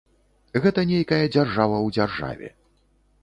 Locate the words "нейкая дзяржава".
0.91-1.77